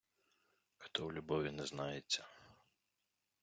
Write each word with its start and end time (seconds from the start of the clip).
Хто 0.77 1.05
в 1.05 1.13
любові 1.13 1.51
не 1.51 1.65
знається 1.65 2.25